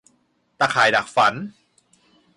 [0.59, 1.33] ตาข่ายดักฝัน